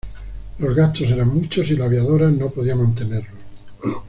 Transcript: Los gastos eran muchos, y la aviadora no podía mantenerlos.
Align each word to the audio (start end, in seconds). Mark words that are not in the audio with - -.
Los 0.57 0.75
gastos 0.75 1.11
eran 1.11 1.27
muchos, 1.31 1.69
y 1.69 1.75
la 1.75 1.85
aviadora 1.85 2.31
no 2.31 2.49
podía 2.49 2.75
mantenerlos. 2.75 3.39